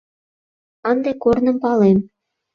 Ынде 0.91 1.11
корным 1.23 1.57
палем. 1.63 1.97